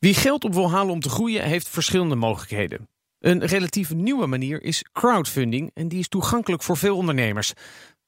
[0.00, 2.88] Wie geld op wil halen om te groeien, heeft verschillende mogelijkheden.
[3.18, 7.52] Een relatief nieuwe manier is crowdfunding en die is toegankelijk voor veel ondernemers.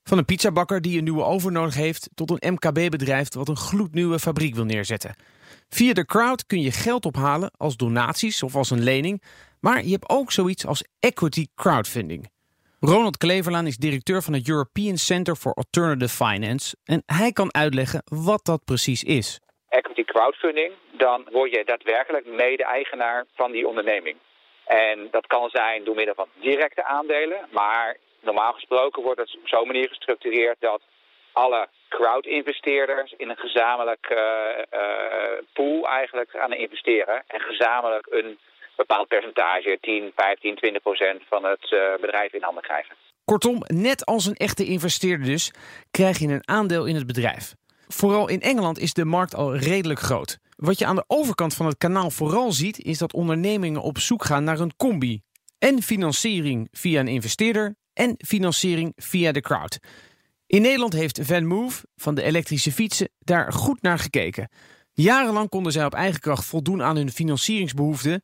[0.02, 4.18] Van een pizzabakker die een nieuwe oven nodig heeft tot een MKB-bedrijf wat een gloednieuwe
[4.18, 5.14] fabriek wil neerzetten.
[5.68, 9.22] Via de crowd kun je geld ophalen als donaties of als een lening,
[9.61, 12.31] maar je hebt ook zoiets als equity crowdfunding.
[12.81, 18.02] Ronald Kleverlaan is directeur van het European Center for Alternative Finance en hij kan uitleggen
[18.05, 19.41] wat dat precies is.
[19.78, 24.16] Equity crowdfunding, dan word je daadwerkelijk mede-eigenaar van die onderneming.
[24.64, 29.48] En dat kan zijn door middel van directe aandelen, maar normaal gesproken wordt het op
[29.48, 30.82] zo'n manier gestructureerd dat
[31.32, 34.18] alle crowd-investeerders in een gezamenlijk uh,
[34.72, 34.80] uh,
[35.52, 38.38] pool eigenlijk aan investeren en gezamenlijk een
[38.77, 42.96] bepaald percentage, 10, 15, 20 procent van het uh, bedrijf in handen krijgen.
[43.24, 45.52] Kortom, net als een echte investeerder dus,
[45.91, 47.54] krijg je een aandeel in het bedrijf.
[47.92, 50.38] Vooral in Engeland is de markt al redelijk groot.
[50.56, 54.24] Wat je aan de overkant van het kanaal vooral ziet, is dat ondernemingen op zoek
[54.24, 55.23] gaan naar een combi.
[55.59, 59.78] En financiering via een investeerder en financiering via de crowd.
[60.47, 64.48] In Nederland heeft Van Move van de elektrische fietsen daar goed naar gekeken.
[64.92, 68.22] Jarenlang konden zij op eigen kracht voldoen aan hun financieringsbehoeften.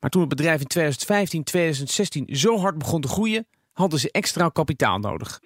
[0.00, 4.48] Maar toen het bedrijf in 2015, 2016 zo hard begon te groeien, hadden ze extra
[4.48, 5.40] kapitaal nodig.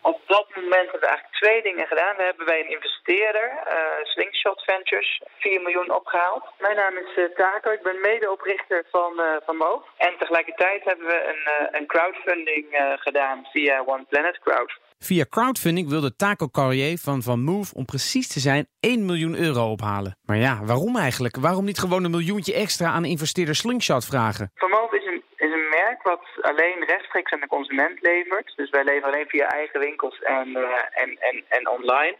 [0.70, 2.16] Moment hebben we eigenlijk twee dingen gedaan.
[2.16, 6.44] We hebben bij een investeerder, uh, Slingshot Ventures, 4 miljoen opgehaald.
[6.58, 9.84] Mijn naam is uh, Taco, ik ben medeoprichter van, uh, van Move.
[9.96, 11.44] En tegelijkertijd hebben we een,
[11.76, 12.66] een crowdfunding
[13.06, 14.72] gedaan via One Planet Crowd.
[14.98, 19.70] Via crowdfunding wilde Taco Carrier van Van Move om precies te zijn 1 miljoen euro
[19.70, 20.16] ophalen.
[20.26, 21.36] Maar ja, waarom eigenlijk?
[21.36, 24.50] Waarom niet gewoon een miljoentje extra aan investeerder Slingshot vragen?
[24.54, 25.68] Van Move is een, is een
[26.02, 28.52] wat alleen rechtstreeks aan de consument levert.
[28.56, 32.16] Dus wij leveren alleen via eigen winkels en, uh, en, en, en online.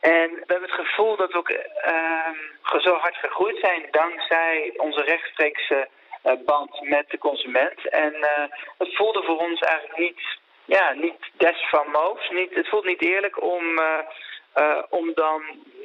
[0.00, 5.02] En we hebben het gevoel dat we ook uh, zo hard gegroeid zijn dankzij onze
[5.02, 5.88] rechtstreekse
[6.24, 7.88] uh, band met de consument.
[7.88, 8.14] En
[8.78, 12.30] het voelde voor ons eigenlijk niet ja, niet des van moos.
[12.30, 13.80] Niet, het voelt niet eerlijk om,
[14.88, 15.42] om dan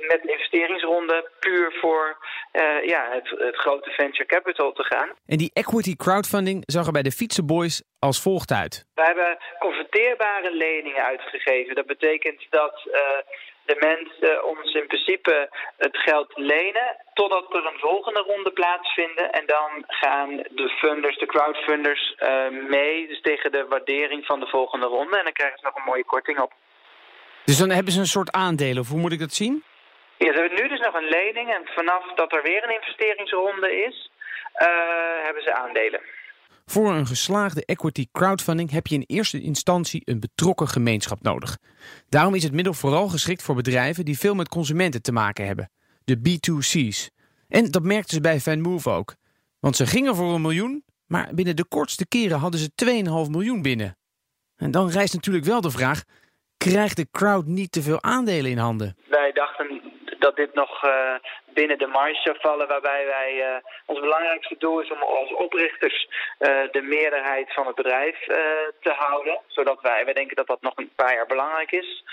[0.07, 2.17] met een investeringsronde puur voor
[2.53, 5.09] uh, ja, het, het, grote venture capital te gaan.
[5.25, 8.85] En die equity crowdfunding zag er bij de Fietsenboys als volgt uit.
[8.93, 11.75] We hebben converteerbare leningen uitgegeven.
[11.75, 12.89] Dat betekent dat
[13.65, 19.29] de mensen ons in principe het geld lenen totdat er een volgende ronde plaatsvindt.
[19.31, 23.07] En dan gaan de funders, de crowdfunders, uh, mee.
[23.07, 25.17] Dus tegen de waardering van de volgende ronde.
[25.17, 26.53] En dan krijgen ze nog een mooie korting op.
[27.45, 29.63] Dus dan hebben ze een soort aandelen, of hoe moet ik dat zien?
[30.23, 31.49] Ja, ze hebben nu dus nog een lening.
[31.49, 34.11] En vanaf dat er weer een investeringsronde is,
[34.55, 36.01] uh, hebben ze aandelen.
[36.65, 41.57] Voor een geslaagde equity crowdfunding heb je in eerste instantie een betrokken gemeenschap nodig.
[42.09, 45.71] Daarom is het middel vooral geschikt voor bedrijven die veel met consumenten te maken hebben.
[46.03, 47.09] De B2C's.
[47.47, 49.15] En dat merkten ze bij VanMove ook.
[49.59, 52.71] Want ze gingen voor een miljoen, maar binnen de kortste keren hadden ze
[53.25, 53.97] 2,5 miljoen binnen.
[54.55, 56.03] En dan rijst natuurlijk wel de vraag,
[56.57, 58.95] krijgt de crowd niet te veel aandelen in handen?
[59.09, 59.81] Wij dachten
[60.21, 61.15] dat dit nog uh,
[61.45, 63.55] binnen de marge zou vallen, waarbij wij uh,
[63.85, 68.17] ons belangrijkste doel is om als oprichters uh, de meerderheid van het bedrijf
[68.85, 72.03] te houden, zodat wij, wij denken dat dat nog een paar jaar belangrijk is.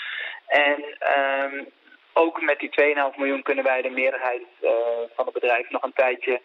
[0.47, 0.85] En
[1.19, 1.67] um,
[2.13, 2.71] ook met die
[3.13, 4.43] 2,5 miljoen kunnen wij de meerderheid
[5.15, 6.41] van het bedrijf nog een tijdje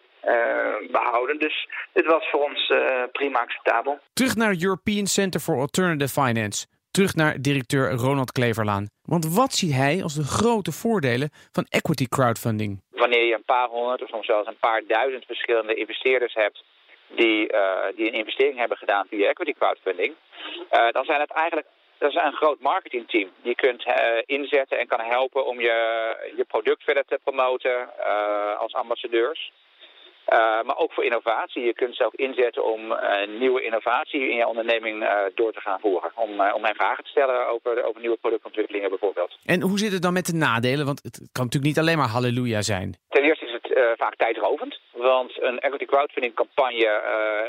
[0.92, 1.40] behouden.
[1.40, 2.74] Dus dit was voor ons
[3.12, 4.00] prima acceptabel.
[4.14, 8.90] Terug naar het European Center for Alternative Finance terug naar directeur Ronald Kleverlaan.
[9.14, 12.82] Want wat ziet hij als de grote voordelen van equity crowdfunding?
[12.90, 16.64] Wanneer je een paar honderd of soms zelfs een paar duizend verschillende investeerders hebt
[17.16, 17.60] die, uh,
[17.96, 20.14] die een investering hebben gedaan via equity crowdfunding,
[20.72, 21.68] uh, dan zijn het eigenlijk
[21.98, 23.30] dat is een groot marketingteam.
[23.42, 23.94] Je kunt uh,
[24.26, 25.78] inzetten en kan helpen om je,
[26.36, 27.90] je product verder te promoten
[28.58, 29.52] als ambassadeurs.
[30.30, 31.64] Uh, maar ook voor innovatie.
[31.64, 33.00] Je kunt zelf inzetten om uh,
[33.40, 36.12] nieuwe innovatie in je onderneming uh, door te gaan voeren.
[36.16, 39.38] Om, om mijn vragen te stellen over, over nieuwe productontwikkelingen bijvoorbeeld.
[39.46, 40.86] En hoe zit het dan met de nadelen?
[40.86, 42.98] Want het kan natuurlijk niet alleen maar halleluja zijn.
[43.10, 44.80] Ten eerste is het vaak tijdrovend.
[44.92, 47.02] Want een equity crowdfunding campagne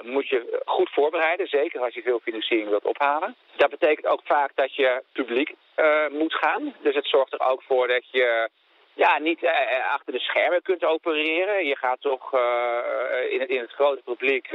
[0.03, 1.47] moet je goed voorbereiden.
[1.47, 3.35] Zeker als je veel financiering wilt ophalen.
[3.57, 5.55] Dat betekent ook vaak dat je publiek
[6.11, 6.75] moet gaan.
[6.83, 8.49] Dus het zorgt er ook voor dat je
[8.95, 9.51] ja, niet uh,
[9.93, 11.67] achter de schermen kunt opereren.
[11.67, 12.41] Je gaat toch uh,
[13.33, 14.47] in, het, in het grote publiek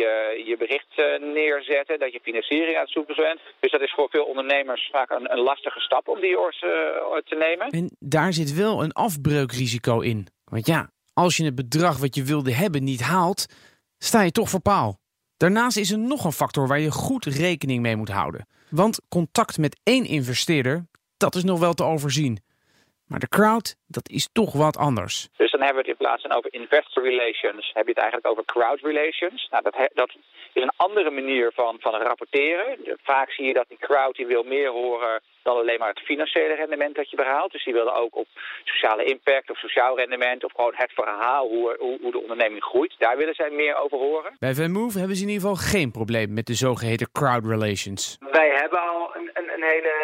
[0.00, 3.40] je, je bericht neerzetten, dat je financiering aan het zoeken bent.
[3.60, 7.36] Dus dat is voor veel ondernemers vaak een, een lastige stap om die oors te
[7.38, 7.68] nemen.
[7.68, 10.26] En daar zit wel een afbreukrisico in.
[10.44, 13.46] Want ja, als je het bedrag wat je wilde hebben niet haalt,
[13.98, 14.98] sta je toch voor paal.
[15.36, 18.46] Daarnaast is er nog een factor waar je goed rekening mee moet houden.
[18.70, 20.86] Want contact met één investeerder,
[21.16, 22.40] dat is nog wel te overzien.
[23.08, 25.28] Maar de crowd, dat is toch wat anders.
[25.36, 28.30] Dus dan hebben we het in plaats van over investor relations, heb je het eigenlijk
[28.30, 29.48] over crowd relations.
[29.50, 30.10] Nou, dat, dat
[30.52, 32.78] is een andere manier van, van rapporteren.
[33.02, 36.54] Vaak zie je dat die crowd die wil meer horen dan alleen maar het financiële
[36.54, 37.52] rendement dat je behaalt.
[37.52, 38.26] Dus die willen ook op
[38.64, 42.94] sociale impact of sociaal rendement of gewoon het verhaal hoe, hoe, hoe de onderneming groeit.
[42.98, 44.36] Daar willen zij meer over horen.
[44.38, 48.16] Bij VanMove hebben ze in ieder geval geen probleem met de zogeheten crowd relations.
[48.30, 49.94] Wij hebben al een, een, een hele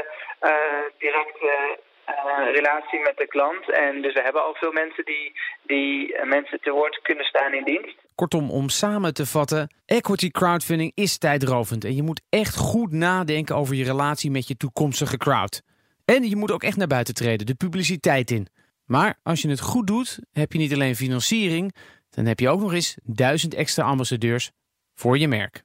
[0.43, 0.51] uh,
[0.99, 1.79] directe
[2.09, 2.13] uh,
[2.53, 3.71] relatie met de klant.
[3.73, 5.33] En dus we hebben al veel mensen die,
[5.63, 7.97] die uh, mensen te woord kunnen staan in dienst.
[8.15, 11.85] Kortom, om samen te vatten, equity crowdfunding is tijdrovend.
[11.85, 15.63] En je moet echt goed nadenken over je relatie met je toekomstige crowd.
[16.05, 18.49] En je moet ook echt naar buiten treden, de publiciteit in.
[18.85, 21.75] Maar als je het goed doet, heb je niet alleen financiering,
[22.11, 24.51] dan heb je ook nog eens duizend extra ambassadeurs
[24.95, 25.65] voor je merk.